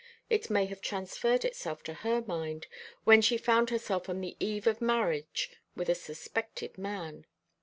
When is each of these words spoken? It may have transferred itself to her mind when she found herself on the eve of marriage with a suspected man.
It 0.31 0.49
may 0.49 0.65
have 0.65 0.81
transferred 0.81 1.45
itself 1.45 1.83
to 1.83 1.93
her 1.93 2.21
mind 2.25 2.65
when 3.03 3.21
she 3.21 3.37
found 3.37 3.69
herself 3.69 4.09
on 4.09 4.19
the 4.19 4.35
eve 4.39 4.65
of 4.65 4.81
marriage 4.81 5.51
with 5.75 5.89
a 5.89 5.93
suspected 5.93 6.75
man. 6.75 7.27